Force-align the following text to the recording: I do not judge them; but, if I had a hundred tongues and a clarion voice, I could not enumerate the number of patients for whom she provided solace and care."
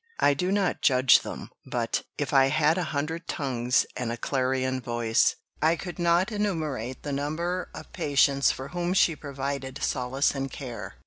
I 0.19 0.33
do 0.33 0.51
not 0.51 0.81
judge 0.81 1.19
them; 1.19 1.51
but, 1.63 2.01
if 2.17 2.33
I 2.33 2.45
had 2.47 2.75
a 2.79 2.85
hundred 2.89 3.27
tongues 3.27 3.85
and 3.95 4.11
a 4.11 4.17
clarion 4.17 4.81
voice, 4.81 5.35
I 5.61 5.75
could 5.75 5.99
not 5.99 6.31
enumerate 6.31 7.03
the 7.03 7.13
number 7.13 7.69
of 7.75 7.93
patients 7.93 8.49
for 8.49 8.69
whom 8.69 8.95
she 8.95 9.15
provided 9.15 9.83
solace 9.83 10.33
and 10.33 10.49
care." 10.49 10.95